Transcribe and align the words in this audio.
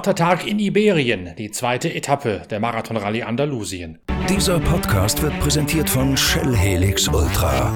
Harter 0.00 0.14
Tag 0.14 0.46
in 0.46 0.58
Iberien, 0.58 1.34
die 1.36 1.50
zweite 1.50 1.94
Etappe 1.94 2.40
der 2.48 2.58
Marathonrallye 2.58 3.22
Andalusien. 3.24 3.98
Dieser 4.30 4.58
Podcast 4.58 5.20
wird 5.20 5.38
präsentiert 5.40 5.90
von 5.90 6.16
Shell 6.16 6.56
Helix 6.56 7.06
Ultra. 7.06 7.70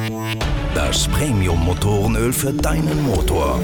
Das 0.75 1.07
Premium-Motorenöl 1.09 2.33
für 2.33 2.55
deinen 2.55 3.03
Motor. 3.03 3.61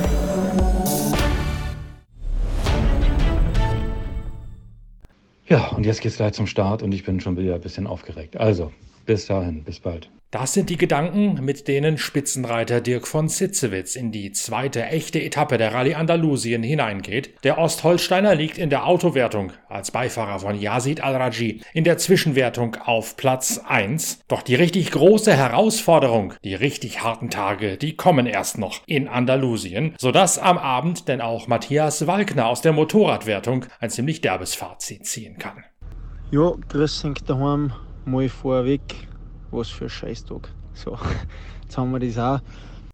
Ja, 5.49 5.69
und 5.69 5.87
jetzt 5.87 6.03
geht's 6.03 6.19
gleich 6.19 6.35
zum 6.35 6.47
Start 6.47 6.83
und 6.83 6.93
ich 6.93 7.03
bin 7.03 7.19
schon 7.21 7.39
wieder 7.39 7.55
ein 7.55 7.63
bisschen 7.63 7.87
aufgeregt. 7.87 8.37
Also, 8.37 8.73
bis 9.07 9.27
dahin, 9.27 9.65
bis 9.65 9.81
bald. 9.81 10.11
Das 10.31 10.53
sind 10.53 10.71
die 10.71 10.77
Gedanken, 10.77 11.45
mit 11.45 11.67
denen 11.67 11.99
Spitzenreiter 11.99 12.81
Dirk 12.81 13.09
von 13.09 13.29
Sitzewitz 13.29 13.97
in 13.97 14.13
die 14.13 14.31
zweite 14.31 14.87
echte 14.87 15.21
Etappe 15.21 15.59
der 15.59 15.75
Rallye 15.75 15.97
Andalusien 15.97 16.63
hineingeht. 16.63 17.35
Der 17.43 17.59
Ostholsteiner 17.59 18.37
liegt 18.37 18.57
in 18.57 18.71
der 18.71 18.87
Autowertung 18.87 19.53
als 19.69 19.91
Beifahrer 19.91 20.39
von 20.39 20.57
Yazid 20.57 21.03
Al-Raji 21.03 21.63
in 21.75 21.83
der 21.83 21.99
Zwischenwertung 21.99 22.77
auf 22.77 23.17
Platz 23.17 23.61
1. 23.67 24.21
Doch 24.29 24.43
die 24.43 24.55
richtig 24.55 24.93
große 24.93 25.37
Herausforderung, 25.37 26.35
die 26.45 26.55
richtig 26.55 27.03
harten 27.03 27.31
Tage, 27.31 27.77
die 27.77 27.97
kommen 27.97 28.27
erst 28.27 28.57
noch 28.57 28.83
in 28.87 29.09
Andalusien, 29.09 29.97
sodass 29.99 30.39
am 30.39 30.59
Abend 30.59 31.09
denn 31.09 31.21
auch 31.21 31.49
Matthias 31.49 32.07
Walkner 32.07 32.47
aus 32.47 32.63
der 32.63 32.73
Motorradwertung 32.73 33.67
ein 33.81 33.91
ziemlich 33.91 34.21
derbes 34.21 34.55
Fazit 34.55 35.07
ziehen 35.07 35.39
kann. 35.39 35.65
Ja, 36.31 36.53
grüß 36.69 37.07
euch 37.07 37.19
daheim, 37.25 37.73
mal 38.05 38.29
vorweg 38.29 39.09
was 39.51 39.69
für 39.69 39.87
ein 39.87 39.91
Scheißtag. 39.91 40.49
So, 40.73 40.97
jetzt 41.63 41.77
haben 41.77 41.91
wir 41.93 41.99
das 42.01 42.19
auch. 42.19 42.41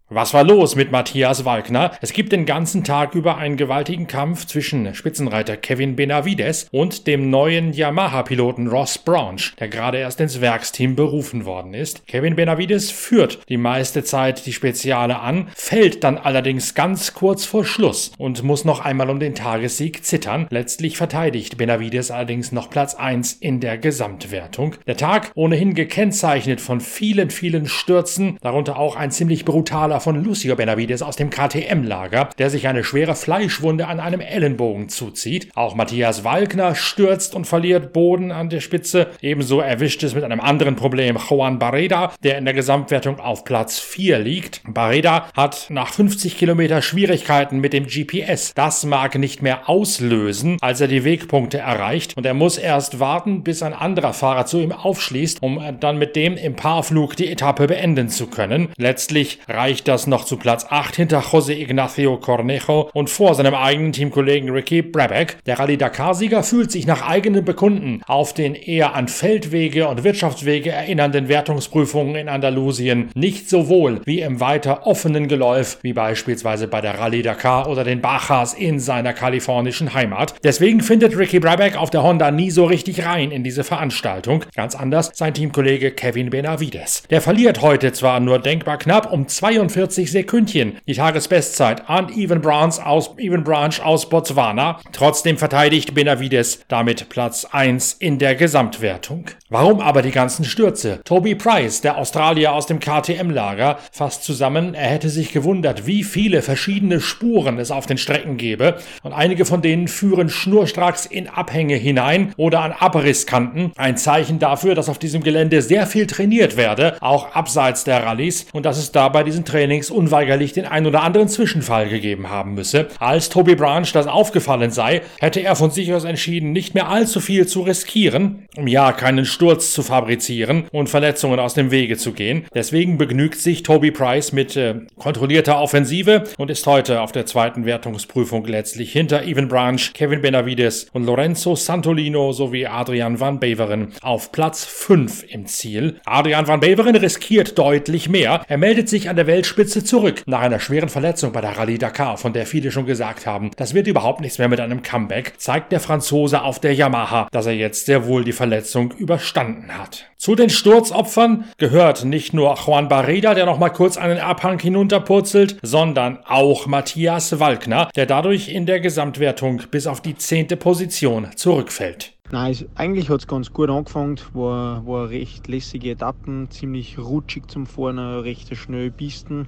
Was 0.09 0.33
war 0.33 0.45
los 0.45 0.77
mit 0.77 0.93
Matthias 0.93 1.45
Walkner? 1.45 1.91
Es 2.01 2.12
gibt 2.12 2.31
den 2.31 2.47
ganzen 2.47 2.85
Tag 2.85 3.17
über 3.17 3.39
einen 3.39 3.57
gewaltigen 3.57 4.07
Kampf 4.07 4.47
zwischen 4.47 4.95
Spitzenreiter 4.95 5.57
Kevin 5.57 5.97
Benavides 5.97 6.69
und 6.71 7.09
dem 7.09 7.29
neuen 7.29 7.73
Yamaha-Piloten 7.73 8.69
Ross 8.69 8.99
Branch, 8.99 9.41
der 9.59 9.67
gerade 9.67 9.99
erst 9.99 10.21
ins 10.21 10.41
Werksteam 10.41 10.95
berufen 10.95 11.45
worden 11.45 11.75
ist. 11.75 12.07
Kevin 12.07 12.37
Benavides 12.37 12.93
führt 12.93 13.41
die 13.49 13.57
meiste 13.57 14.05
Zeit 14.05 14.47
die 14.47 14.53
Speziale 14.53 15.19
an, 15.19 15.49
fällt 15.57 16.05
dann 16.05 16.19
allerdings 16.19 16.77
ganz 16.77 17.12
kurz 17.12 17.45
vor 17.45 17.65
Schluss 17.65 18.12
und 18.17 18.45
muss 18.45 18.65
noch 18.65 18.84
einmal 18.84 19.11
um 19.11 19.19
den 19.19 19.34
Tagessieg 19.34 20.05
zittern. 20.05 20.47
Letztlich 20.51 20.97
verteidigt 20.97 21.59
Benavides 21.59 22.12
allerdings 22.12 22.53
noch 22.53 22.71
Platz 22.71 22.95
1 22.95 23.33
in 23.33 23.59
der 23.59 23.77
Gesamtwertung. 23.77 24.77
Der 24.87 24.97
Tag 24.97 25.33
ohnehin 25.34 25.75
gekennzeichnet 25.75 26.61
von 26.61 26.81
vielen, 26.81 27.31
vielen 27.31 27.67
Stürzen, 27.67 28.39
darunter 28.41 28.79
auch 28.79 28.95
ein 28.95 29.11
ziemlich 29.11 29.45
brutaler 29.45 29.96
Fahrer 29.97 30.01
von 30.01 30.25
Lucio 30.25 30.57
Benavides 30.57 31.03
aus 31.03 31.17
dem 31.17 31.31
KTM-Lager, 31.31 32.29
der 32.39 32.51
sich 32.51 32.69
eine 32.69 32.85
schwere 32.85 33.15
Fleischwunde 33.15 33.87
an 33.87 34.01
einem 34.01 34.21
Ellenbogen 34.21 34.89
zuzieht. 34.89 35.49
Auch 35.55 35.75
Matthias 35.75 36.25
Walkner 36.25 36.75
stürzt 36.75 37.35
und 37.35 37.47
verliert 37.47 37.93
Boden 37.93 38.31
an 38.31 38.51
der 38.51 38.61
Spitze. 38.61 39.09
Ebenso 39.21 39.61
erwischt 39.61 40.03
es 40.03 40.15
mit 40.15 40.25
einem 40.25 40.41
anderen 40.41 40.77
Problem 40.77 41.19
Juan 41.29 41.59
Barreda, 41.59 42.13
der 42.23 42.39
in 42.39 42.45
der 42.45 42.55
Gesamtwertung 42.55 43.21
auf 43.21 43.45
Platz 43.45 43.79
4 43.79 44.19
liegt. 44.19 44.63
Barreda 44.67 45.29
hat 45.35 45.67
nach 45.71 45.93
50 45.93 46.37
Kilometer 46.37 46.83
Schwierigkeiten 46.83 47.59
mit 47.59 47.73
dem 47.73 47.87
GPS. 47.87 48.53
Das 48.55 48.85
mag 48.85 49.19
nicht 49.19 49.43
mehr 49.43 49.69
auslösen, 49.69 50.59
als 50.61 50.81
er 50.81 50.89
die 50.89 51.05
Wegpunkte 51.05 51.59
erreicht 51.59 52.17
und 52.17 52.27
er 52.27 52.35
muss 52.35 52.59
erst 52.59 53.01
warten, 53.01 53.43
bis 53.43 53.62
ein 53.62 53.75
anderer 53.75 54.12
Fahrer 54.12 54.47
zu 54.47 54.61
ihm 54.61 54.73
aufschließt, 54.73 55.43
um 55.43 55.61
dann 55.81 55.99
mit 55.99 56.17
dem 56.17 56.37
im 56.37 56.56
Paarflug 56.56 57.17
die 57.17 57.31
Etappe 57.31 57.67
beenden 57.67 58.09
zu 58.09 58.27
können. 58.27 58.69
Letztlich 58.77 59.39
reicht 59.49 59.86
das 59.89 60.07
noch 60.07 60.25
zu 60.25 60.37
Platz 60.37 60.67
8 60.69 60.97
hinter 60.97 61.21
José 61.21 61.53
Ignacio 61.53 62.17
Cornejo 62.17 62.91
und 62.93 63.11
vor 63.11 63.35
seinem 63.35 63.55
eigenen 63.55 63.93
Teamkollegen 63.93 64.51
Ricky 64.51 64.83
Brabeck. 64.83 65.39
Der 65.47 65.59
Rallye 65.59 65.77
Dakar-Sieger 65.77 66.43
fühlt 66.43 66.73
sich 66.73 66.87
nach 66.87 67.07
eigenem 67.07 67.45
Bekunden 67.45 68.01
auf 68.07 68.35
den 68.35 68.55
eher 68.55 68.95
an 68.95 69.09
Feldwege 69.09 69.87
und 69.89 70.05
Wirtschaftswege 70.05 70.71
erinnernden 70.71 71.29
Wertungsprüfungen 71.29 72.17
in 72.17 72.29
Andalusien 72.29 73.11
nicht 73.15 73.49
so 73.49 73.69
wohl 73.69 74.01
wie 74.05 74.21
im 74.21 74.41
weiter 74.41 74.87
offenen 74.87 75.29
Geläuf, 75.29 75.79
wie 75.83 75.93
beispielsweise 75.93 76.69
bei 76.69 76.81
der 76.81 76.99
Rallye 76.99 77.23
Dakar 77.23 77.69
oder 77.69 77.85
den 77.85 78.01
Bajas 78.01 78.55
in 78.55 78.81
seiner 78.81 79.13
kalifornischen 79.13 79.95
Heimat. 79.95 80.35
Deswegen 80.43 80.81
findet 80.81 81.17
Ricky 81.17 81.39
Brabeck 81.39 81.77
auf 81.77 81.91
der 81.91 82.03
Honda 82.03 82.31
nie 82.31 82.51
so 82.51 82.65
richtig 82.65 83.05
rein 83.05 83.31
in 83.31 83.45
diese 83.45 83.65
Veranstaltung. 83.65 84.45
Ganz 84.55 84.75
anders 84.75 85.13
sein 85.15 85.35
Teamkollege 85.35 85.93
Kevin 85.93 86.31
Benavides. 86.31 87.05
Der 87.11 87.21
verliert 87.21 87.63
heute 87.63 87.93
zwar 87.93 88.21
nur 88.21 88.39
denkbar 88.39 88.79
knapp 88.79 89.13
um 89.13 89.29
42 89.29 89.75
45 89.76 90.10
Sekündchen. 90.10 90.78
Die 90.87 90.94
Tagesbestzeit 90.94 91.91
an 91.91 92.09
Even 92.16 92.41
Branch 92.41 92.72
aus, 92.82 93.10
Even 93.19 93.44
Branch 93.44 93.78
aus 93.84 94.09
Botswana. 94.09 94.81
Trotzdem 94.92 95.37
verteidigt 95.37 95.94
Benavides 95.94 96.60
damit 96.69 97.10
Platz 97.10 97.44
1 97.44 97.92
in 97.92 98.19
der 98.19 98.37
Gesamtwertung. 98.37 99.26
Warum 99.50 99.81
aber 99.81 100.00
die 100.00 100.12
ganzen 100.12 100.47
Stürze? 100.47 101.00
Toby 101.04 101.34
Price, 101.34 101.82
der 101.82 101.98
Australier 101.98 102.54
aus 102.54 102.66
dem 102.66 102.81
KTM-Lager, 102.81 103.78
fasst 103.92 104.25
zusammen, 104.25 104.72
er 104.72 104.88
hätte 104.88 105.10
sich 105.10 105.32
gewundert, 105.32 105.87
wie 105.87 106.04
viele 106.04 106.41
verschiedene 106.41 107.00
Spuren 107.00 107.58
es 107.58 107.70
auf 107.70 107.84
den 107.84 107.98
Strecken 107.98 108.38
gebe 108.38 108.78
und 109.03 109.12
einige 109.12 109.44
von 109.44 109.60
denen 109.60 109.88
führen 109.88 110.31
schnurstracks 110.31 111.04
in 111.04 111.28
Abhänge 111.28 111.76
hinein 111.76 112.32
oder 112.38 112.62
an 112.62 112.72
Abrisskanten. 112.72 113.72
Ein 113.76 113.98
Zeichen 113.98 114.38
dafür, 114.38 114.75
dass 114.75 114.88
auf 114.88 114.98
diesem 114.98 115.22
Gelände 115.22 115.60
sehr 115.60 115.87
viel 115.87 116.06
trainiert 116.06 116.56
werde, 116.56 116.97
auch 117.00 117.34
abseits 117.34 117.84
der 117.84 118.04
Rallyes 118.04 118.47
und 118.54 118.64
dass 118.64 118.78
es 118.78 118.91
dabei 118.91 119.22
diesen 119.22 119.44
Trainings 119.44 119.66
Trainings 119.66 119.91
unweigerlich 119.91 120.53
den 120.53 120.65
ein 120.65 120.87
oder 120.87 121.03
anderen 121.03 121.27
Zwischenfall 121.27 121.88
gegeben 121.88 122.31
haben 122.31 122.54
müsse. 122.54 122.87
Als 123.00 123.31
Toby 123.31 123.56
Branch 123.56 123.91
das 123.93 124.06
aufgefallen 124.06 124.71
sei, 124.71 125.03
hätte 125.19 125.41
er 125.41 125.56
von 125.56 125.72
sich 125.72 125.93
aus 125.93 126.04
entschieden, 126.04 126.53
nicht 126.53 126.75
mehr 126.75 126.88
allzu 126.88 127.19
viel 127.19 127.49
zu 127.49 127.62
riskieren, 127.62 128.47
um 128.56 128.69
ja 128.69 128.93
keinen 128.93 129.25
Sturz 129.25 129.72
zu 129.72 129.82
fabrizieren 129.82 130.66
und 130.71 130.88
Verletzungen 130.88 131.41
aus 131.41 131.55
dem 131.55 131.72
Wege 131.72 131.97
zu 131.97 132.12
gehen. 132.12 132.44
Deswegen 132.55 132.97
begnügt 132.97 133.41
sich 133.41 133.65
Toby 133.65 133.91
Price 133.91 134.31
mit 134.31 134.56
äh, 134.56 134.76
kontrollierter 134.99 135.60
Offensive 135.60 136.22
und 136.38 136.49
ist 136.49 136.65
heute 136.69 137.00
auf 137.00 137.10
der 137.10 137.26
zweiten 137.26 137.65
Wertungsprüfung 137.65 138.44
letztlich 138.44 138.93
hinter 138.93 139.25
Evan 139.25 139.49
Branch, 139.49 139.81
Kevin 139.94 140.21
Benavides 140.21 140.87
und 140.93 141.06
Lorenzo 141.06 141.56
Santolino 141.56 142.31
sowie 142.31 142.66
Adrian 142.66 143.19
van 143.19 143.41
Beveren 143.41 143.94
auf 144.00 144.31
Platz 144.31 144.65
5 144.65 145.25
im 145.28 145.47
Ziel. 145.47 145.97
Adrian 146.05 146.47
van 146.47 146.60
Beveren 146.60 146.94
riskiert 146.94 147.59
deutlich 147.59 148.09
mehr. 148.09 148.44
Er 148.47 148.59
meldet 148.59 148.88
sich 148.88 149.09
an 149.09 149.16
der 149.16 149.26
Weltspitze 149.26 149.56
Spitze 149.56 149.83
zurück 149.83 150.22
nach 150.27 150.43
einer 150.43 150.61
schweren 150.61 150.91
Verletzung 150.91 151.33
bei 151.33 151.41
der 151.41 151.56
Rallye 151.56 151.78
Dakar, 151.78 152.19
von 152.19 152.34
der 152.34 152.44
viele 152.44 152.71
schon 152.71 152.84
gesagt 152.84 153.25
haben, 153.25 153.53
das 153.56 153.72
wird 153.72 153.87
überhaupt 153.87 154.21
nichts 154.21 154.37
mehr 154.37 154.49
mit 154.49 154.61
einem 154.61 154.83
Comeback, 154.83 155.33
zeigt 155.39 155.72
der 155.72 155.81
Franzose 155.81 156.43
auf 156.43 156.61
der 156.61 156.75
Yamaha, 156.75 157.28
dass 157.33 157.47
er 157.47 157.55
jetzt 157.55 157.87
sehr 157.87 158.06
wohl 158.06 158.22
die 158.22 158.33
Verletzung 158.33 158.93
überstanden 158.93 159.78
hat. 159.78 160.11
Zu 160.19 160.34
den 160.34 160.50
Sturzopfern 160.50 161.47
gehört 161.56 162.05
nicht 162.05 162.34
nur 162.34 162.55
Juan 162.67 162.89
Barreda, 162.89 163.33
der 163.33 163.47
noch 163.47 163.59
mal 163.59 163.71
kurz 163.71 163.97
einen 163.97 164.19
Abhang 164.19 164.59
hinunterpurzelt, 164.59 165.56
sondern 165.62 166.19
auch 166.27 166.67
Matthias 166.67 167.41
Walkner, 167.41 167.88
der 167.97 168.05
dadurch 168.05 168.50
in 168.50 168.67
der 168.67 168.81
Gesamtwertung 168.81 169.62
bis 169.71 169.87
auf 169.87 170.03
die 170.03 170.19
zehnte 170.19 170.59
Position 170.59 171.28
zurückfällt. 171.34 172.12
Nein, 172.32 172.50
es, 172.50 172.66
eigentlich 172.75 173.09
hat 173.09 173.20
es 173.20 173.26
ganz 173.28 173.53
gut 173.53 173.70
angefangen. 173.70 174.19
War, 174.32 174.84
war 174.84 175.10
recht 175.10 175.47
lässige 175.47 175.91
Etappen, 175.91 176.50
ziemlich 176.50 176.98
rutschig 176.98 177.48
zum 177.48 177.66
Fahren, 177.66 177.98
recht 177.98 178.54
schnelle 178.56 178.91
Pisten. 178.91 179.47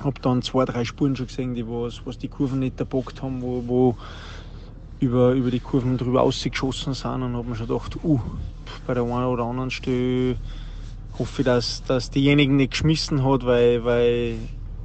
Hab 0.00 0.20
dann 0.22 0.42
zwei, 0.42 0.64
drei 0.64 0.84
Spuren 0.84 1.14
schon 1.14 1.28
gesehen, 1.28 1.54
die 1.54 1.66
was, 1.68 2.04
was 2.04 2.18
die 2.18 2.28
Kurven 2.28 2.58
nicht 2.58 2.80
erbockt 2.80 3.22
haben, 3.22 3.42
wo, 3.42 3.62
wo 3.66 3.96
über, 4.98 5.32
über 5.32 5.52
die 5.52 5.60
Kurven 5.60 5.96
drüber 5.96 6.22
ausgeschossen 6.22 6.94
sind. 6.94 7.22
Und 7.22 7.36
hab 7.36 7.46
mir 7.46 7.54
schon 7.54 7.68
gedacht, 7.68 7.96
uh, 8.02 8.20
bei 8.88 8.94
der 8.94 9.04
einen 9.04 9.26
oder 9.26 9.44
anderen 9.44 9.70
Stelle 9.70 10.36
hoffe 11.16 11.42
ich, 11.42 11.46
dass, 11.46 11.84
dass 11.84 12.10
diejenigen 12.10 12.56
nicht 12.56 12.72
geschmissen 12.72 13.24
hat, 13.24 13.46
weil, 13.46 13.84
weil 13.84 14.36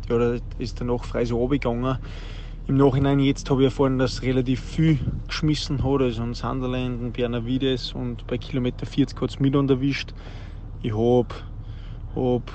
ja, 0.07 0.17
da 0.19 0.37
ist 0.59 0.79
danach 0.79 1.03
frei 1.05 1.25
so 1.25 1.37
runtergegangen. 1.37 1.97
Im 2.69 2.77
Nachhinein 2.77 3.19
jetzt 3.19 3.49
habe 3.49 3.63
ich 3.63 3.65
erfahren, 3.65 3.97
dass 3.97 4.21
relativ 4.21 4.59
viel 4.59 4.99
geschmissen 5.27 5.83
hat, 5.83 6.01
also 6.01 6.21
ein 6.21 6.35
Sunderland, 6.35 7.01
ein 7.01 7.11
Bernavides 7.11 7.93
und 7.93 8.27
bei 8.27 8.37
Kilometer 8.37 8.85
40 8.85 9.19
hat 9.19 9.31
es 9.31 9.39
mit 9.39 9.55
erwischt. 9.55 10.13
Ich 10.83 10.91
habe 10.91 11.29
hab, 12.15 12.51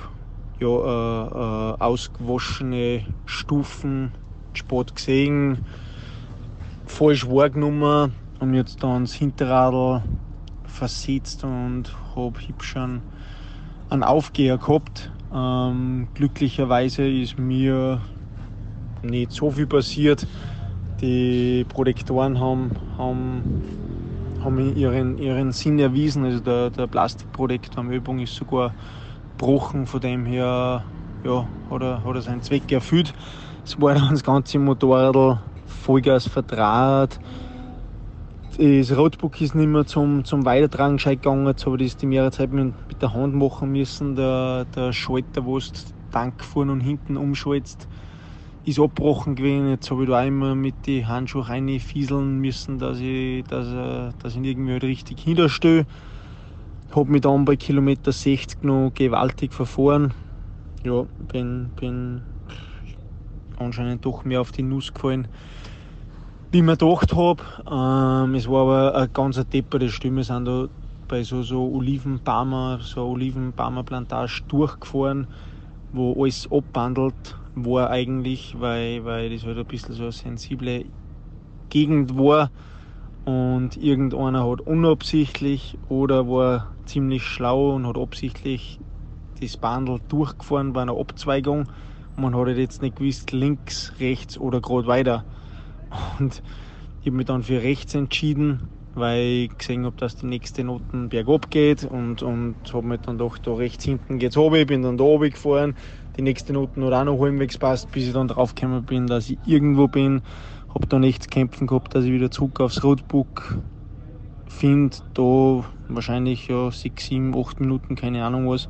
ja, 0.61 0.69
äh, 0.69 1.27
äh, 1.27 1.81
ausgewaschene 1.81 3.03
Stufen 3.25 4.13
Sport 4.53 4.95
gesehen, 4.95 5.65
falsch 6.85 7.27
wahrgenommen 7.27 8.13
und 8.39 8.53
jetzt 8.53 8.81
dann 8.83 9.03
das 9.03 9.15
Hinterradl 9.15 10.01
versetzt 10.63 11.43
und 11.43 11.93
habe 12.15 12.39
hübsch 12.39 12.77
einen, 12.77 13.01
einen 13.89 14.03
Aufgeher 14.03 14.59
gehabt. 14.59 15.11
Ähm, 15.33 16.07
glücklicherweise 16.13 17.05
ist 17.05 17.37
mir 17.37 17.99
nicht 19.03 19.31
so 19.31 19.51
viel 19.51 19.67
passiert. 19.67 20.27
Die 21.01 21.65
Protektoren 21.67 22.39
haben, 22.39 22.71
haben, 22.97 23.63
haben 24.43 24.75
ihren, 24.75 25.17
ihren 25.17 25.51
Sinn 25.51 25.79
erwiesen. 25.79 26.25
Also 26.25 26.39
der, 26.39 26.69
der 26.69 26.87
Plastikprotektor 26.87 27.79
am 27.79 27.91
Übung 27.91 28.19
ist 28.19 28.35
sogar 28.35 28.73
gebrochen. 29.37 29.85
Von 29.85 30.01
dem 30.01 30.25
her 30.25 30.83
ja, 31.23 31.47
hat, 31.69 31.81
er, 31.81 32.03
hat 32.03 32.15
er 32.15 32.21
seinen 32.21 32.41
Zweck 32.41 32.71
erfüllt. 32.71 33.13
Es 33.65 33.79
war 33.81 33.95
dann 33.95 34.11
das 34.11 34.23
ganze 34.23 34.59
Motorrad 34.59 35.39
Vollgas 35.65 36.27
vertraut. 36.27 37.19
Das 38.57 38.97
Rotbuch 38.97 39.35
ist 39.41 39.53
nicht 39.53 39.67
mehr 39.67 39.85
zum, 39.85 40.23
zum 40.23 40.45
Weitertragen 40.45 40.97
gegangen. 40.97 41.45
Jetzt 41.47 41.65
habe 41.65 41.75
ich 41.83 41.91
das 41.91 41.97
die 41.97 42.05
mehrere 42.05 42.31
Zeit 42.31 42.53
mit, 42.53 42.73
mit 42.87 43.01
der 43.01 43.13
Hand 43.13 43.35
machen 43.35 43.71
müssen. 43.71 44.15
Der, 44.15 44.65
der 44.65 44.93
Schalter, 44.93 45.43
wo 45.43 45.57
es 45.57 45.73
Tank 46.11 46.41
vorne 46.41 46.71
und 46.71 46.79
hinten 46.79 47.17
umschaltet, 47.17 47.87
ist 48.65 48.79
abgebrochen 48.79 49.35
gewesen. 49.35 49.69
Jetzt 49.69 49.91
habe 49.91 50.03
ich 50.03 50.09
da 50.09 50.23
immer 50.23 50.55
mit 50.55 50.87
den 50.87 51.07
Handschuhen 51.07 51.45
reinfieseln 51.45 52.39
müssen, 52.39 52.79
dass 52.79 52.99
ich, 52.99 53.43
dass, 53.45 53.67
dass 54.21 54.35
ich 54.35 54.43
irgendwie 54.43 54.73
halt 54.73 54.83
richtig 54.83 55.19
hinterstehe. 55.19 55.85
Habe 56.95 57.11
mich 57.11 57.21
dann 57.21 57.45
bei 57.45 57.55
Kilometer 57.55 58.11
60 58.11 58.63
noch 58.63 58.91
gewaltig 58.93 59.53
verfahren. 59.53 60.13
Ja, 60.83 61.05
bin, 61.29 61.71
bin 61.79 62.23
anscheinend 63.57 64.05
doch 64.05 64.25
mehr 64.25 64.41
auf 64.41 64.51
die 64.51 64.63
Nuss 64.63 64.93
gefallen, 64.93 65.27
wie 66.51 66.59
ich 66.59 66.63
mir 66.63 66.77
gedacht 66.77 67.13
habe. 67.15 67.43
Ähm, 67.69 68.35
es 68.35 68.47
war 68.47 68.63
aber 68.63 68.95
eine 68.95 69.09
ganz 69.09 69.43
depperte 69.49 69.89
Stimme, 69.89 70.23
sind 70.23 70.45
da 70.45 70.67
bei 71.07 71.23
so, 71.23 71.43
so 71.43 71.71
Olivenbaumer, 71.71 72.79
so 72.81 73.05
Olivenbaumerplantage 73.05 74.41
durchgefahren, 74.47 75.27
wo 75.91 76.23
alles 76.23 76.49
abbandelt 76.51 77.35
war 77.55 77.89
eigentlich, 77.89 78.59
weil, 78.59 79.05
weil 79.05 79.29
das 79.29 79.45
halt 79.45 79.57
ein 79.57 79.65
bisschen 79.65 79.95
so 79.95 80.03
eine 80.03 80.11
sensible 80.11 80.85
Gegend 81.69 82.17
war 82.17 82.51
und 83.25 83.77
irgendeiner 83.77 84.47
hat 84.49 84.61
unabsichtlich 84.61 85.77
oder 85.89 86.27
war 86.27 86.75
ziemlich 86.85 87.23
schlau 87.23 87.73
und 87.75 87.87
hat 87.87 87.97
absichtlich 87.97 88.79
das 89.41 89.57
Bandel 89.57 89.99
durchgefahren 90.07 90.73
bei 90.73 90.81
einer 90.83 90.97
Abzweigung. 90.97 91.71
Man 92.15 92.35
hat 92.35 92.47
halt 92.47 92.57
jetzt 92.57 92.81
nicht 92.81 92.97
gewusst, 92.97 93.31
links, 93.31 93.93
rechts 93.99 94.37
oder 94.37 94.61
gerade 94.61 94.87
weiter. 94.87 95.25
Und 96.19 96.43
ich 97.01 97.07
habe 97.07 97.17
mich 97.17 97.25
dann 97.25 97.43
für 97.43 97.61
rechts 97.61 97.95
entschieden, 97.95 98.69
weil 98.93 99.47
ich 99.49 99.57
gesehen 99.57 99.85
habe, 99.85 99.95
dass 99.97 100.15
die 100.15 100.25
nächste 100.27 100.63
Noten 100.63 101.09
bergab 101.09 101.49
geht 101.51 101.83
und, 101.83 102.21
und 102.23 102.57
habe 102.73 102.87
mir 102.87 102.99
dann 102.99 103.17
gedacht, 103.17 103.45
da 103.47 103.53
rechts 103.53 103.83
hinten 103.85 104.19
geht's 104.19 104.37
runter, 104.37 104.65
bin 104.65 104.81
dann 104.83 104.97
da 104.97 105.03
oben 105.03 105.31
gefahren. 105.31 105.75
Die 106.17 106.21
nächste 106.21 106.53
Noten 106.53 106.83
hat 106.85 106.93
auch 106.93 107.03
noch 107.03 107.19
halbwegs 107.19 107.57
passt, 107.57 107.91
bis 107.91 108.07
ich 108.07 108.13
dann 108.13 108.29
draufgekommen 108.29 108.83
bin, 108.83 109.07
dass 109.07 109.29
ich 109.29 109.37
irgendwo 109.45 109.87
bin. 109.87 110.21
Habe 110.73 110.87
dann 110.87 111.03
echt 111.03 111.23
zu 111.23 111.29
kämpfen 111.29 111.67
gehabt, 111.67 111.93
dass 111.93 112.05
ich 112.05 112.11
wieder 112.11 112.31
zurück 112.31 112.61
aufs 112.61 112.83
Roadbook 112.83 113.57
finde. 114.47 114.95
Da 115.13 115.65
wahrscheinlich 115.89 116.47
ja 116.47 116.71
6, 116.71 117.05
7, 117.05 117.35
8 117.37 117.59
Minuten, 117.59 117.95
keine 117.95 118.23
Ahnung 118.23 118.49
was, 118.49 118.67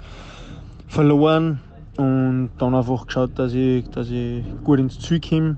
verloren. 0.88 1.62
Und 1.98 2.50
dann 2.58 2.76
einfach 2.76 3.06
geschaut, 3.06 3.38
dass 3.38 3.54
ich, 3.54 3.88
dass 3.90 4.10
ich 4.10 4.44
gut 4.64 4.80
ins 4.80 5.00
Ziel 5.00 5.22
komme. 5.22 5.58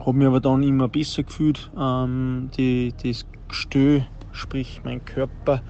Habe 0.00 0.18
mich 0.18 0.26
aber 0.26 0.40
dann 0.40 0.62
immer 0.62 0.88
besser 0.88 1.24
gefühlt. 1.24 1.70
Ähm, 1.78 2.50
die, 2.56 2.94
das 3.02 3.26
Gestö, 3.48 4.00
sprich 4.32 4.80
mein 4.84 5.04
Körper, 5.04 5.62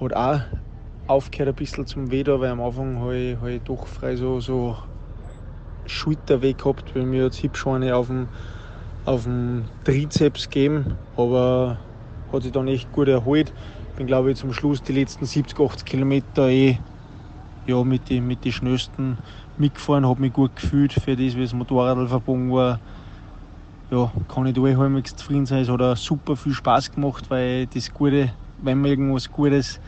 hat 0.00 0.14
auch 0.14 0.40
aufgehört 1.10 1.48
ein 1.48 1.54
bisschen 1.56 1.86
zum 1.86 2.10
Weder, 2.10 2.40
weil 2.40 2.50
am 2.50 2.60
Anfang 2.60 3.00
habe 3.00 3.16
ich, 3.16 3.36
hab 3.36 3.48
ich 3.48 3.62
doch 3.62 3.86
frei 3.86 4.16
so, 4.16 4.40
so 4.40 4.78
Schulter 5.84 6.40
weg 6.40 6.58
gehabt, 6.58 6.94
weil 6.94 7.04
mir 7.04 7.24
jetzt 7.24 7.38
Hipschweine 7.38 7.96
auf 7.96 8.06
dem, 8.06 8.28
auf 9.04 9.24
dem 9.24 9.64
Trizeps 9.84 10.48
gegeben, 10.48 10.98
aber 11.16 11.80
hat 12.32 12.42
sich 12.44 12.52
dann 12.52 12.68
echt 12.68 12.92
gut 12.92 13.08
erholt. 13.08 13.52
Bin 13.96 14.06
glaube 14.06 14.30
ich 14.30 14.38
zum 14.38 14.52
Schluss 14.52 14.82
die 14.82 14.92
letzten 14.92 15.26
70, 15.26 15.58
80 15.58 15.84
Kilometer 15.84 16.48
eh 16.48 16.78
ja, 17.66 17.82
mit 17.82 18.08
den 18.08 18.26
mit 18.26 18.44
die 18.44 18.52
schnellsten 18.52 19.18
mitgefahren, 19.56 20.06
habe 20.06 20.20
mich 20.20 20.32
gut 20.32 20.54
gefühlt 20.56 20.92
für 20.92 21.16
das, 21.16 21.36
wie 21.36 21.42
das 21.42 21.52
Motorrad 21.52 22.08
verbogen 22.08 22.52
war. 22.52 22.80
Ja, 23.90 24.12
kann 24.28 24.46
ich 24.46 24.54
da 24.54 24.62
eh 24.64 24.76
halbwegs 24.76 25.16
zufrieden 25.16 25.46
sein. 25.46 25.62
Es 25.62 25.68
hat 25.68 25.82
auch 25.82 25.96
super 25.96 26.36
viel 26.36 26.54
Spaß 26.54 26.92
gemacht, 26.92 27.28
weil 27.30 27.66
das 27.66 27.92
Gute, 27.92 28.32
wenn 28.58 28.80
man 28.80 28.90
irgendwas 28.90 29.28
Gutes 29.28 29.80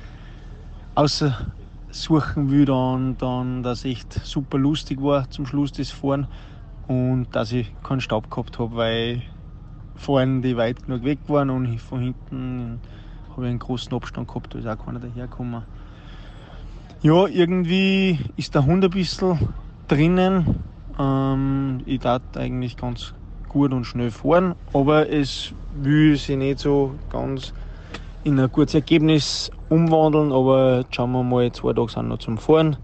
aussuchen 0.95 2.51
will, 2.51 2.65
dann, 2.65 3.17
dann 3.19 3.63
dass 3.63 3.85
echt 3.85 4.13
super 4.13 4.59
lustig 4.59 5.03
war 5.03 5.29
zum 5.31 5.47
Schluss 5.47 5.73
das 5.73 5.91
Fahren 5.91 6.27
und 6.87 7.29
dass 7.33 7.53
ich 7.53 7.73
keinen 7.83 8.01
Staub 8.01 8.31
gehabt 8.31 8.59
habe, 8.59 8.77
weil 8.77 9.23
vorne 9.97 10.41
die 10.41 10.57
weit 10.57 10.85
genug 10.85 11.05
weg 11.05 11.21
waren 11.29 11.51
und 11.51 11.79
von 11.79 12.01
hinten 12.01 12.81
habe 13.31 13.47
ich 13.47 13.51
einen 13.51 13.59
großen 13.59 13.95
Abstand 13.95 14.29
gehabt, 14.29 14.55
da 14.55 14.59
ist 14.59 14.67
auch 14.67 14.85
keiner 14.85 15.01
dahergekommen. 15.01 15.65
Ja, 17.03 17.27
irgendwie 17.27 18.19
ist 18.37 18.55
der 18.55 18.65
Hund 18.65 18.85
ein 18.85 18.91
bisschen 18.91 19.55
drinnen. 19.89 20.65
Ähm, 20.99 21.81
ich 21.85 22.01
darf 22.01 22.23
eigentlich 22.37 22.77
ganz 22.77 23.15
gut 23.49 23.73
und 23.73 23.85
schnell 23.85 24.11
fahren, 24.11 24.55
aber 24.73 25.09
es 25.11 25.55
will 25.71 26.17
sich 26.17 26.37
nicht 26.37 26.61
so 26.61 26.95
ganz 27.09 27.53
in 28.25 28.39
ein 28.39 28.51
gutes 28.53 28.75
Ergebnis 28.75 29.51
umwandeln, 29.69 30.33
aber 30.33 30.85
schauen 30.91 31.13
wir 31.13 31.23
mal, 31.23 31.51
zwei 31.53 31.73
Tage 31.73 31.93
sind 31.93 32.09
noch 32.09 32.19
zum 32.19 32.39
Fahren 32.39 32.77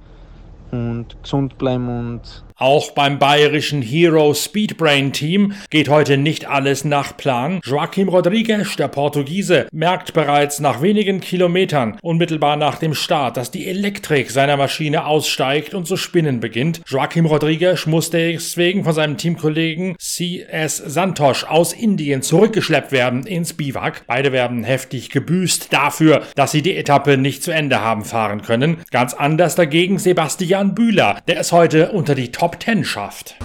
und 0.70 1.16
gesund 1.22 1.58
bleiben 1.58 1.88
und 1.88 2.44
auch 2.58 2.90
beim 2.90 3.20
bayerischen 3.20 3.82
Hero 3.82 4.34
Speedbrain 4.34 5.12
Team 5.12 5.52
geht 5.70 5.88
heute 5.88 6.16
nicht 6.16 6.46
alles 6.46 6.84
nach 6.84 7.16
Plan. 7.16 7.60
Joaquim 7.64 8.08
Rodriguez, 8.08 8.74
der 8.74 8.88
Portugiese, 8.88 9.68
merkt 9.70 10.12
bereits 10.12 10.58
nach 10.58 10.82
wenigen 10.82 11.20
Kilometern, 11.20 11.98
unmittelbar 12.02 12.56
nach 12.56 12.78
dem 12.78 12.94
Start, 12.94 13.36
dass 13.36 13.52
die 13.52 13.68
Elektrik 13.68 14.32
seiner 14.32 14.56
Maschine 14.56 15.06
aussteigt 15.06 15.72
und 15.72 15.86
zu 15.86 15.96
spinnen 15.96 16.40
beginnt. 16.40 16.80
Joaquim 16.86 17.26
Rodriguez 17.26 17.86
musste 17.86 18.32
deswegen 18.32 18.82
von 18.82 18.92
seinem 18.92 19.16
Teamkollegen 19.16 19.96
CS 19.98 20.78
Santosh 20.78 21.44
aus 21.44 21.72
Indien 21.72 22.22
zurückgeschleppt 22.22 22.90
werden 22.90 23.24
ins 23.24 23.52
Biwak. 23.52 24.02
Beide 24.08 24.32
werden 24.32 24.64
heftig 24.64 25.10
gebüßt 25.10 25.72
dafür, 25.72 26.22
dass 26.34 26.50
sie 26.50 26.62
die 26.62 26.76
Etappe 26.76 27.18
nicht 27.18 27.44
zu 27.44 27.52
Ende 27.52 27.82
haben 27.82 28.04
fahren 28.04 28.42
können. 28.42 28.78
Ganz 28.90 29.14
anders 29.14 29.54
dagegen 29.54 30.00
Sebastian 30.00 30.74
Bühler, 30.74 31.20
der 31.28 31.38
es 31.38 31.52
heute 31.52 31.92
unter 31.92 32.16
die 32.16 32.32
Top 32.32 32.47
Top 32.48 32.62
10 32.62 32.82
schafft. 32.82 33.36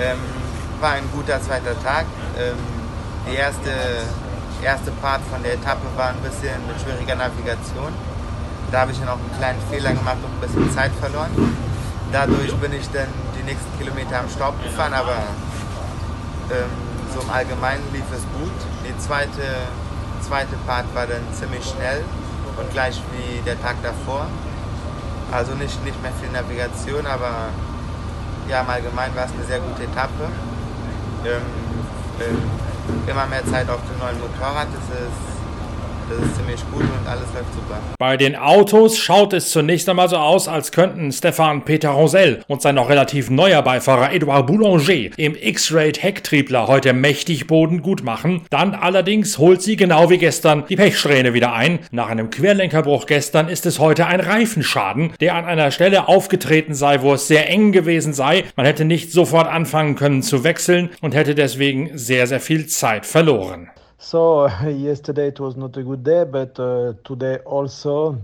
Ähm, 0.00 0.16
war 0.80 0.92
ein 0.92 1.04
guter 1.12 1.42
zweiter 1.42 1.78
Tag. 1.82 2.06
Ähm, 2.38 2.56
die 3.28 3.36
erste, 3.36 3.68
erste 4.64 4.90
Part 4.92 5.20
von 5.30 5.42
der 5.42 5.54
Etappe 5.54 5.84
war 5.94 6.08
ein 6.08 6.20
bisschen 6.24 6.56
mit 6.66 6.80
schwieriger 6.80 7.16
Navigation. 7.16 7.92
Da 8.72 8.80
habe 8.80 8.92
ich 8.92 8.98
dann 8.98 9.08
auch 9.08 9.20
einen 9.20 9.36
kleinen 9.36 9.60
Fehler 9.68 9.92
gemacht 9.92 10.16
und 10.24 10.32
ein 10.32 10.40
bisschen 10.40 10.72
Zeit 10.72 10.90
verloren. 11.00 11.28
Dadurch 12.12 12.54
bin 12.54 12.72
ich 12.72 12.88
dann 12.88 13.08
die 13.38 13.42
nächsten 13.42 13.78
Kilometer 13.78 14.20
am 14.20 14.30
Staub 14.30 14.54
gefahren, 14.62 14.94
aber 14.94 15.20
ähm, 16.50 16.72
so 17.12 17.20
im 17.20 17.28
Allgemeinen 17.28 17.84
lief 17.92 18.08
es 18.10 18.22
gut. 18.40 18.56
Die 18.88 18.96
zweite, 18.96 19.68
zweite 20.22 20.56
Part 20.66 20.86
war 20.94 21.06
dann 21.06 21.28
ziemlich 21.34 21.68
schnell 21.68 22.02
und 22.56 22.70
gleich 22.72 23.02
wie 23.12 23.42
der 23.44 23.60
Tag 23.60 23.76
davor. 23.82 24.28
Also 25.30 25.52
nicht, 25.56 25.84
nicht 25.84 26.00
mehr 26.00 26.12
viel 26.22 26.30
Navigation, 26.32 27.06
aber 27.06 27.50
ja, 28.50 28.62
im 28.62 28.68
Allgemeinen 28.68 29.14
war 29.14 29.24
es 29.24 29.32
eine 29.32 29.44
sehr 29.44 29.60
gute 29.60 29.84
Etappe. 29.84 30.26
Ähm, 31.24 31.42
ähm, 32.20 32.42
immer 33.06 33.26
mehr 33.26 33.46
Zeit 33.46 33.70
auf 33.70 33.80
dem 33.88 33.98
neuen 33.98 34.18
Motorrad, 34.18 34.66
das 34.74 34.84
ist 34.98 35.39
das 36.10 36.26
ist 36.26 36.36
ziemlich 36.36 36.60
gut 36.72 36.82
und 36.82 37.08
alles 37.08 37.26
läuft 37.34 37.54
super. 37.54 37.78
Bei 37.98 38.16
den 38.16 38.36
Autos 38.36 38.98
schaut 38.98 39.32
es 39.32 39.50
zunächst 39.50 39.88
einmal 39.88 40.08
so 40.08 40.16
aus, 40.16 40.48
als 40.48 40.72
könnten 40.72 41.12
Stefan 41.12 41.64
Peter 41.64 41.90
Rosell 41.90 42.42
und 42.48 42.62
sein 42.62 42.74
noch 42.74 42.88
relativ 42.88 43.30
neuer 43.30 43.62
Beifahrer 43.62 44.12
Edouard 44.12 44.46
Boulanger 44.46 45.10
im 45.16 45.36
X-Rate 45.40 46.00
Hecktriebler 46.00 46.66
heute 46.66 46.92
mächtig 46.92 47.46
Boden 47.46 47.82
gut 47.82 48.02
machen. 48.02 48.42
Dann 48.50 48.74
allerdings 48.74 49.38
holt 49.38 49.62
sie 49.62 49.76
genau 49.76 50.10
wie 50.10 50.18
gestern 50.18 50.64
die 50.68 50.76
Pechsträhne 50.76 51.34
wieder 51.34 51.52
ein. 51.52 51.80
Nach 51.90 52.08
einem 52.08 52.30
Querlenkerbruch 52.30 53.06
gestern 53.06 53.48
ist 53.48 53.66
es 53.66 53.78
heute 53.78 54.06
ein 54.06 54.20
Reifenschaden, 54.20 55.12
der 55.20 55.34
an 55.34 55.44
einer 55.44 55.70
Stelle 55.70 56.08
aufgetreten 56.08 56.74
sei, 56.74 57.02
wo 57.02 57.14
es 57.14 57.28
sehr 57.28 57.48
eng 57.48 57.72
gewesen 57.72 58.12
sei. 58.12 58.44
Man 58.56 58.66
hätte 58.66 58.84
nicht 58.84 59.12
sofort 59.12 59.46
anfangen 59.46 59.94
können 59.94 60.22
zu 60.22 60.42
wechseln 60.42 60.90
und 61.00 61.14
hätte 61.14 61.34
deswegen 61.34 61.90
sehr, 61.96 62.26
sehr 62.26 62.40
viel 62.40 62.66
Zeit 62.66 63.06
verloren. 63.06 63.70
So 64.02 64.46
yesterday 64.66 65.28
it 65.28 65.40
was 65.40 65.56
not 65.56 65.76
a 65.76 65.82
good 65.82 66.02
day, 66.02 66.24
but 66.24 66.58
uh, 66.58 66.94
today 67.04 67.36
also. 67.44 68.18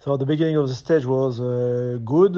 So 0.00 0.18
the 0.18 0.26
beginning 0.26 0.56
of 0.56 0.68
the 0.68 0.74
stage 0.74 1.06
was 1.06 1.40
uh, 1.40 1.98
good. 2.04 2.36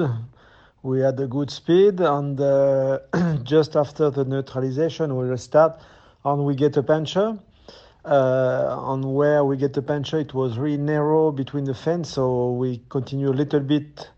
We 0.83 1.01
had 1.01 1.19
a 1.19 1.27
good 1.27 1.51
speed, 1.51 1.99
and 1.99 2.39
uh, 2.39 2.99
just 3.43 3.75
after 3.75 4.09
the 4.09 4.23
neutralization, 4.23 5.17
we 5.17 5.25
restart, 5.27 5.81
and 6.23 6.45
we 6.45 6.55
get 6.55 6.77
a 6.77 6.83
puncture. 6.83 7.37
Uh, 8.05 8.75
on 8.79 9.13
where 9.13 9.43
we 9.43 9.57
get 9.57 9.73
the 9.73 9.81
puncture, 9.81 10.19
it 10.19 10.33
was 10.33 10.57
really 10.57 10.77
narrow 10.77 11.29
between 11.29 11.65
the 11.65 11.73
fence, 11.73 12.09
so 12.09 12.53
we 12.53 12.81
continue 12.89 13.31
a 13.31 13.35
little 13.35 13.59
bit 13.59 14.09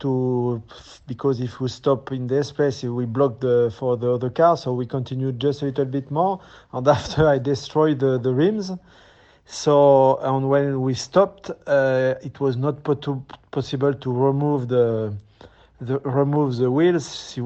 to 0.00 0.62
because 1.06 1.40
if 1.40 1.60
we 1.60 1.68
stop 1.68 2.12
in 2.12 2.26
this 2.26 2.52
place 2.52 2.82
we 2.82 3.04
block 3.04 3.40
the 3.40 3.74
for 3.78 3.96
the 3.96 4.12
other 4.12 4.30
car 4.30 4.56
so 4.56 4.72
we 4.72 4.86
continued 4.86 5.40
just 5.40 5.62
a 5.62 5.66
little 5.66 5.84
bit 5.84 6.10
more 6.10 6.40
and 6.72 6.86
after 6.88 7.28
i 7.28 7.38
destroyed 7.38 7.98
the, 7.98 8.18
the 8.18 8.32
rims. 8.32 8.72
So 9.46 10.16
and 10.22 10.48
when 10.48 10.80
we 10.80 10.94
stopped 10.94 11.50
uh, 11.66 12.14
it 12.22 12.40
was 12.40 12.56
not 12.56 12.82
possible 13.50 13.92
to 13.92 14.12
remove 14.12 14.68
the 14.68 15.14
the 15.80 15.98
remove 16.00 16.56
the 16.56 16.70
wheels. 16.70 17.34
The, 17.34 17.42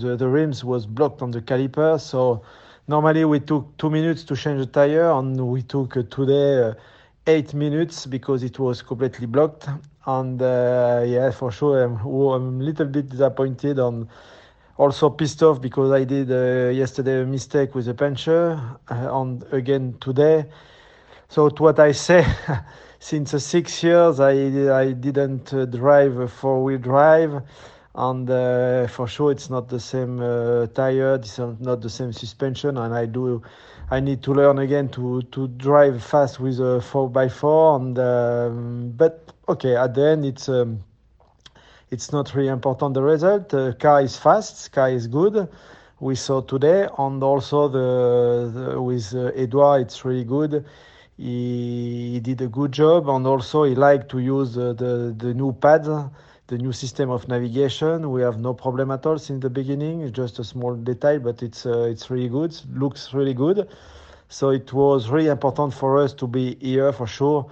the, 0.00 0.16
the 0.16 0.28
rims 0.28 0.64
was 0.64 0.86
blocked 0.86 1.22
on 1.22 1.30
the 1.30 1.40
caliper. 1.40 2.00
So 2.00 2.42
normally 2.88 3.24
we 3.24 3.40
took 3.40 3.76
two 3.78 3.90
minutes 3.90 4.24
to 4.24 4.36
change 4.36 4.60
the 4.60 4.66
tire, 4.66 5.10
and 5.12 5.48
we 5.48 5.62
took 5.62 5.96
uh, 5.96 6.02
today 6.10 6.68
uh, 6.68 6.74
eight 7.26 7.54
minutes 7.54 8.06
because 8.06 8.42
it 8.42 8.58
was 8.58 8.82
completely 8.82 9.26
blocked. 9.26 9.68
And 10.06 10.40
uh, 10.40 11.04
yeah, 11.06 11.30
for 11.30 11.50
sure, 11.52 11.82
I'm, 11.82 11.96
I'm 11.96 12.60
a 12.60 12.64
little 12.64 12.86
bit 12.86 13.08
disappointed 13.08 13.78
and 13.78 14.08
also 14.76 15.10
pissed 15.10 15.42
off 15.42 15.60
because 15.60 15.92
I 15.92 16.04
did 16.04 16.30
uh, 16.30 16.70
yesterday 16.70 17.22
a 17.22 17.26
mistake 17.26 17.74
with 17.74 17.86
the 17.86 17.94
puncher, 17.94 18.60
uh, 18.88 19.20
and 19.20 19.44
again 19.52 19.96
today. 20.00 20.46
So 21.28 21.48
to 21.50 21.62
what 21.62 21.78
I 21.78 21.92
say, 21.92 22.26
since 22.98 23.30
six 23.44 23.82
years 23.82 24.20
I 24.20 24.32
I 24.72 24.92
didn't 24.92 25.52
drive 25.70 26.18
a 26.18 26.28
four 26.28 26.64
wheel 26.64 26.78
drive 26.78 27.42
and 27.94 28.30
uh, 28.30 28.86
for 28.86 29.08
sure 29.08 29.32
it's 29.32 29.50
not 29.50 29.68
the 29.68 29.80
same 29.80 30.20
uh, 30.20 30.66
tire 30.68 31.14
it's 31.16 31.38
not 31.38 31.80
the 31.80 31.90
same 31.90 32.12
suspension 32.12 32.78
and 32.78 32.94
i 32.94 33.04
do 33.04 33.42
i 33.90 33.98
need 33.98 34.22
to 34.22 34.32
learn 34.32 34.58
again 34.60 34.88
to 34.88 35.22
to 35.32 35.48
drive 35.48 36.02
fast 36.02 36.38
with 36.38 36.60
a 36.60 36.80
4x4 36.80 37.76
and 37.80 37.98
um, 37.98 38.92
but 38.96 39.29
okay 39.48 39.76
at 39.76 39.94
the 39.94 40.02
end 40.02 40.24
it's 40.24 40.48
um, 40.48 40.82
it's 41.90 42.12
not 42.12 42.34
really 42.34 42.48
important 42.48 42.94
the 42.94 43.02
result 43.02 43.48
the 43.48 43.76
car 43.80 44.02
is 44.02 44.16
fast 44.16 44.72
car 44.72 44.90
is 44.90 45.06
good 45.06 45.48
we 46.00 46.14
saw 46.14 46.40
today 46.40 46.88
and 46.98 47.22
also 47.22 47.68
the, 47.68 48.50
the 48.52 48.80
with 48.80 49.14
uh, 49.14 49.26
edouard 49.34 49.82
it's 49.82 50.04
really 50.04 50.24
good 50.24 50.64
he, 51.16 52.12
he, 52.12 52.20
did 52.20 52.40
a 52.40 52.48
good 52.48 52.72
job 52.72 53.08
and 53.08 53.26
also 53.26 53.64
he 53.64 53.74
liked 53.74 54.08
to 54.08 54.18
use 54.18 54.56
uh, 54.56 54.72
the 54.72 55.14
the 55.18 55.34
new 55.34 55.52
pads 55.52 55.88
the 56.50 56.58
new 56.58 56.72
system 56.72 57.10
of 57.10 57.28
navigation. 57.28 58.10
We 58.10 58.22
have 58.22 58.40
no 58.40 58.52
problem 58.52 58.90
at 58.90 59.06
all 59.06 59.18
since 59.18 59.40
the 59.40 59.48
beginning. 59.48 60.00
It's 60.00 60.16
just 60.16 60.40
a 60.40 60.44
small 60.44 60.74
detail, 60.74 61.20
but 61.20 61.42
it's 61.44 61.64
uh, 61.64 61.92
it's 61.92 62.10
really 62.10 62.28
good. 62.28 62.52
Looks 62.74 63.14
really 63.14 63.34
good. 63.34 63.68
So 64.28 64.50
it 64.50 64.72
was 64.72 65.08
really 65.08 65.28
important 65.28 65.72
for 65.74 65.98
us 65.98 66.12
to 66.14 66.26
be 66.26 66.56
here 66.60 66.92
for 66.92 67.06
sure, 67.06 67.46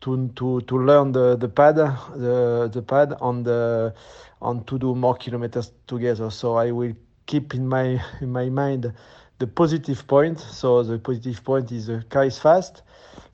to 0.00 0.28
to 0.36 0.60
to 0.62 0.78
learn 0.78 1.12
the 1.12 1.36
the 1.36 1.48
pad, 1.48 1.76
the 1.76 2.70
the 2.72 2.82
pad, 2.82 3.14
on 3.20 3.42
the 3.42 3.94
and 4.42 4.66
to 4.66 4.78
do 4.78 4.94
more 4.94 5.14
kilometers 5.16 5.72
together. 5.86 6.30
So 6.30 6.56
I 6.56 6.70
will 6.70 6.94
keep 7.26 7.54
in 7.54 7.68
my 7.68 8.00
in 8.20 8.32
my 8.32 8.48
mind 8.48 8.92
the 9.38 9.46
positive 9.46 10.06
point. 10.06 10.38
So 10.40 10.82
the 10.82 10.98
positive 10.98 11.42
point 11.44 11.72
is 11.72 11.86
the 11.86 12.04
car 12.08 12.24
is 12.24 12.38
fast. 12.38 12.82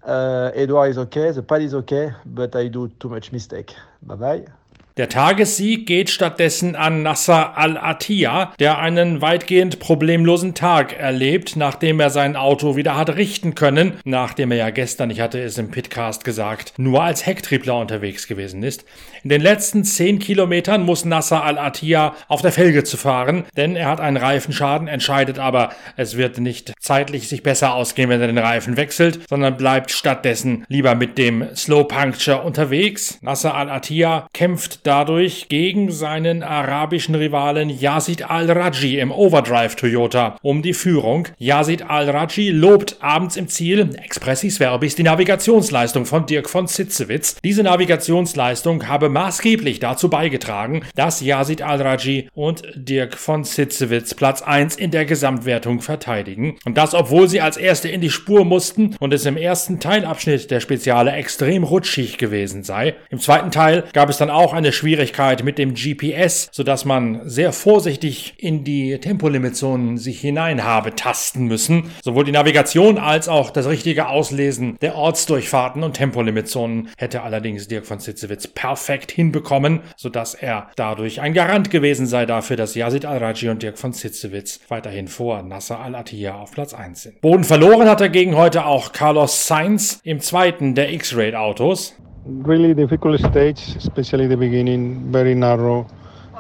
Uh, 0.05 0.53
is 0.55 0.99
okay, 0.99 1.33
the 1.33 1.43
pad 1.43 1.63
is 1.63 1.75
okay, 1.75 2.13
but 2.25 2.55
I 2.55 2.69
do 2.69 2.89
too 3.01 3.09
much 3.09 3.33
mistake. 3.33 3.75
Bye 4.03 4.15
bye. 4.15 4.66
Der 4.97 5.11
Tagessieg 5.11 5.87
geht 5.87 6.09
stattdessen 6.09 6.75
an 6.75 7.03
Nasser 7.03 7.59
al-Attiyah, 7.59 8.55
der 8.59 8.79
einen 8.79 9.21
weitgehend 9.21 9.79
problemlosen 9.79 10.55
Tag 10.55 10.99
erlebt, 10.99 11.55
nachdem 11.55 12.01
er 12.01 12.09
sein 12.09 12.35
Auto 12.35 12.77
wieder 12.77 12.97
hat 12.97 13.15
richten 13.15 13.55
können, 13.55 13.99
nachdem 14.05 14.53
er 14.53 14.57
ja 14.57 14.71
gestern, 14.71 15.11
ich 15.11 15.21
hatte 15.21 15.39
es 15.39 15.59
im 15.59 15.71
Pitcast 15.71 16.25
gesagt, 16.25 16.73
nur 16.79 17.03
als 17.03 17.27
Hecktriebler 17.27 17.79
unterwegs 17.79 18.27
gewesen 18.27 18.63
ist. 18.63 18.87
In 19.23 19.29
den 19.29 19.43
letzten 19.43 19.85
zehn 19.85 20.19
Kilometern 20.19 20.83
muss 20.83 21.05
Nasser 21.05 21.45
al-Attiyah 21.45 22.15
auf 22.29 22.41
der 22.41 22.53
Felge 22.53 22.83
zu 22.83 22.97
fahren, 22.97 23.45
denn 23.55 23.77
er 23.77 23.91
hat 23.91 24.01
einen 24.01 24.17
Reifenschaden, 24.17 24.89
entscheidet 24.89 25.39
aber, 25.39 25.73
es 25.97 26.17
wird 26.17 26.39
nicht 26.39 26.73
zeitlich 26.81 27.29
sich 27.29 27.43
besser 27.43 27.75
ausgehen, 27.75 28.09
wenn 28.09 28.23
er 28.23 28.29
den 28.29 28.39
Reifen 28.39 28.79
wechselt, 28.79 29.21
sondern 29.29 29.59
bleibt 29.59 29.91
stattdessen 29.91 30.65
lieber 30.69 30.95
mit 30.95 31.19
dem 31.19 31.55
Slow 31.55 31.85
Puncture 31.85 32.41
unterwegs. 32.41 33.19
Nasser 33.21 33.55
al-Attiyah 33.55 34.27
kämpft 34.33 34.86
dadurch 34.87 35.49
gegen 35.49 35.91
seinen 35.91 36.43
arabischen 36.43 37.15
Rivalen 37.15 37.71
Yazid 37.71 38.31
al-Raji 38.31 38.99
im 38.99 39.11
Overdrive 39.11 39.75
Toyota 39.75 40.39
um 40.43 40.63
die 40.63 40.75
Führung. 40.75 41.29
Yazid 41.39 41.83
al-Raji 41.91 42.51
lobt 42.51 42.97
abends 43.01 43.37
im 43.37 43.49
Ziel, 43.49 43.91
expressis 44.03 44.59
verbis, 44.59 44.95
die 44.95 45.03
Navigationsleistung 45.03 46.07
von 46.07 46.27
Dirk 46.27 46.49
von 46.49 46.67
Sitzewitz. 46.67 47.37
Diese 47.43 47.63
Navigationsleistung 47.65 48.87
habe 48.89 49.09
maßgeblich 49.09 49.81
dazu 49.81 50.09
beigetragen, 50.09 50.85
dass 50.95 51.21
Yazid 51.21 51.63
al-Raji 51.63 52.29
und 52.35 52.63
Dirk 52.77 53.17
von 53.17 53.45
Sitzewitz 53.45 54.15
Platz 54.15 54.43
1 54.43 54.77
in 54.77 54.93
der 54.93 55.05
Gesamtwertung 55.05 55.81
verteidigen. 55.81 56.57
Und 56.65 56.77
das, 56.77 56.95
obwohl 56.95 57.29
sie 57.29 57.41
als 57.41 57.57
Erste 57.57 57.89
in 57.89 58.01
die 58.01 58.11
Spur 58.11 58.45
mussten 58.45 58.95
und 59.01 59.13
es 59.13 59.27
im 59.27 59.37
ersten 59.37 59.81
Teilabschnitt 59.81 60.51
der 60.51 60.61
Speziale 60.61 61.13
extrem 61.13 61.65
rutschig 61.65 62.19
gewesen 62.19 62.63
sei. 62.63 62.95
Im 63.11 63.19
zweiten 63.19 63.51
Teil 63.51 63.85
gab 63.93 64.09
es 64.09 64.19
dann 64.19 64.31
auch 64.31 64.53
eine 64.53 64.73
Schwierigkeit 64.77 65.43
mit 65.43 65.59
dem 65.59 65.75
GPS, 65.75 66.49
sodass 66.53 66.85
man 66.85 67.29
sehr 67.29 67.53
vorsichtig 67.53 68.35
in 68.39 68.63
die 68.63 68.99
Tempolimitzonen 68.99 69.99
sich 69.99 70.21
hinein 70.21 70.65
habe 70.65 70.95
tasten 70.95 71.47
müssen. 71.47 71.91
Sowohl 72.03 72.25
die 72.25 72.33
Navigation 72.33 72.99
als 72.99 73.29
auch 73.29 73.51
das 73.51 73.67
richtige 73.67 74.09
Auslesen 74.09 74.77
der 74.81 74.95
Ortsdurchfahrten 74.95 75.83
und 75.83 75.95
Tempolimitzonen 75.95 76.91
hätte 76.99 77.23
allerdings 77.23 77.69
Dirk 77.69 77.87
von 77.87 77.99
Sitzewitz 77.99 78.47
perfekt 78.47 79.11
hinbekommen, 79.11 79.81
sodass 79.97 80.35
er 80.35 80.71
dadurch 80.77 81.21
ein 81.21 81.35
Garant 81.35 81.71
gewesen 81.71 82.07
sei 82.07 82.27
dafür, 82.27 82.57
dass 82.57 82.75
Yazid 82.75 83.05
Al-Raji 83.05 83.49
und 83.49 83.63
Dirk 83.63 83.79
von 83.79 83.93
Sitzewitz 83.93 84.61
weiterhin 84.69 85.09
vor 85.09 85.43
Nasser 85.43 85.81
Al-Attiyah 85.81 86.37
auf 86.41 86.53
Platz 86.53 86.75
1 86.75 87.03
sind. 87.03 87.21
Boden 87.21 87.45
verloren 87.45 87.89
hat 87.89 88.01
dagegen 88.01 88.37
heute 88.37 88.67
auch 88.67 88.93
Carlos 88.93 89.47
Sainz 89.47 90.01
im 90.05 90.21
zweiten 90.21 90.75
der 90.75 90.93
X-Raid-Autos. 90.93 91.95
Really 92.27 92.75
difficult 92.75 93.21
stage, 93.21 93.77
especially 93.77 94.27
the 94.27 94.37
beginning, 94.37 95.11
very 95.13 95.35
narrow, 95.35 95.87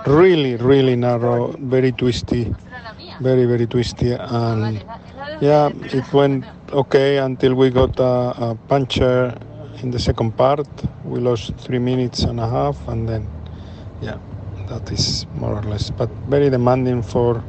really, 0.06 0.56
really 0.56 0.96
narrow, 0.96 1.54
very 1.58 1.92
twisty, 1.92 2.54
very, 3.20 3.46
very 3.46 3.66
twisty. 3.66 4.12
And 4.12 4.84
yeah, 5.40 5.70
it 5.92 6.12
went 6.12 6.44
okay 6.72 7.18
until 7.18 7.54
we 7.54 7.70
got 7.70 7.98
a, 8.00 8.50
a 8.50 8.58
puncher 8.68 9.36
in 9.82 9.90
the 9.90 9.98
second 9.98 10.36
part. 10.36 10.66
We 11.04 11.20
lost 11.20 11.54
three 11.56 11.78
minutes 11.78 12.22
and 12.24 12.40
a 12.40 12.48
half, 12.48 12.76
and 12.88 13.08
then 13.08 13.28
yeah, 14.00 14.18
that 14.68 14.90
is 14.90 15.26
more 15.36 15.54
or 15.54 15.62
less. 15.62 15.90
But 15.90 16.10
very 16.28 16.50
demanding 16.50 17.02
for 17.02 17.42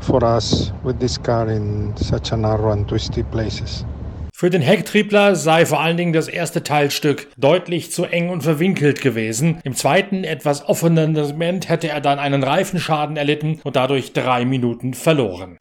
for 0.00 0.24
us 0.24 0.72
with 0.82 0.98
this 0.98 1.18
car 1.18 1.48
in 1.48 1.96
such 1.96 2.32
a 2.32 2.36
narrow 2.36 2.72
and 2.72 2.88
twisty 2.88 3.22
places. 3.22 3.84
Für 4.40 4.48
den 4.48 4.62
Hecktriebler 4.62 5.36
sei 5.36 5.66
vor 5.66 5.82
allen 5.82 5.98
Dingen 5.98 6.14
das 6.14 6.26
erste 6.26 6.62
Teilstück 6.62 7.28
deutlich 7.36 7.92
zu 7.92 8.06
eng 8.06 8.30
und 8.30 8.40
verwinkelt 8.40 9.02
gewesen. 9.02 9.58
Im 9.64 9.74
zweiten, 9.74 10.24
etwas 10.24 10.66
offenen 10.66 11.14
Segment 11.14 11.68
hätte 11.68 11.90
er 11.90 12.00
dann 12.00 12.18
einen 12.18 12.42
Reifenschaden 12.42 13.18
erlitten 13.18 13.60
und 13.64 13.76
dadurch 13.76 14.14
drei 14.14 14.46
Minuten 14.46 14.94
verloren. 14.94 15.58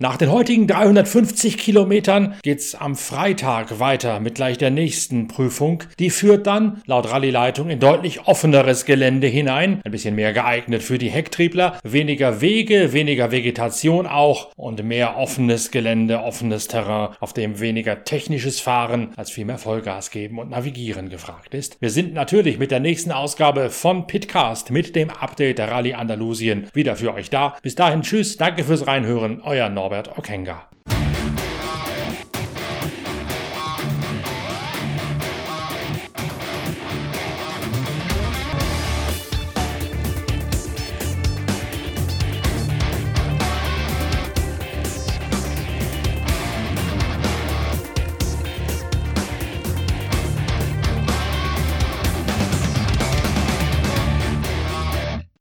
Nach 0.00 0.16
den 0.16 0.32
heutigen 0.32 0.66
350 0.66 1.56
Kilometern 1.56 2.34
geht's 2.42 2.74
am 2.74 2.96
Freitag 2.96 3.78
weiter 3.78 4.18
mit 4.18 4.34
gleich 4.34 4.58
der 4.58 4.70
nächsten 4.70 5.28
Prüfung. 5.28 5.84
Die 6.00 6.10
führt 6.10 6.48
dann 6.48 6.82
laut 6.86 7.12
Rallye-Leitung 7.12 7.70
in 7.70 7.78
deutlich 7.78 8.26
offeneres 8.26 8.86
Gelände 8.86 9.28
hinein, 9.28 9.80
ein 9.84 9.92
bisschen 9.92 10.16
mehr 10.16 10.32
geeignet 10.32 10.82
für 10.82 10.98
die 10.98 11.10
Hecktriebler, 11.10 11.78
weniger 11.84 12.40
Wege, 12.40 12.92
weniger 12.92 13.30
Vegetation 13.30 14.08
auch 14.08 14.50
und 14.56 14.82
mehr 14.82 15.16
offenes 15.16 15.70
Gelände, 15.70 16.24
offenes 16.24 16.66
Terrain, 16.66 17.14
auf 17.20 17.32
dem 17.32 17.60
weniger 17.60 18.02
technisches 18.02 18.58
Fahren 18.58 19.10
als 19.14 19.30
viel 19.30 19.44
mehr 19.44 19.58
Vollgas 19.58 20.10
geben 20.10 20.40
und 20.40 20.50
navigieren 20.50 21.08
gefragt 21.08 21.54
ist. 21.54 21.76
Wir 21.80 21.90
sind 21.90 22.14
natürlich 22.14 22.58
mit 22.58 22.72
der 22.72 22.80
nächsten 22.80 23.12
Ausgabe 23.12 23.70
von 23.70 24.08
Pitcast 24.08 24.72
mit 24.72 24.96
dem 24.96 25.10
Update 25.10 25.58
der 25.58 25.70
Rallye 25.70 25.94
Andalusien 25.94 26.66
wieder 26.74 26.96
für 26.96 27.14
euch 27.14 27.30
da. 27.30 27.56
Bis 27.62 27.76
dahin 27.76 28.02
tschüss, 28.02 28.36
danke 28.38 28.64
fürs 28.64 28.88
Reinhören, 28.88 29.40
euer 29.44 29.68
Norbert 29.68 29.83
Norbert 29.84 30.16
Okenga. 30.16 30.73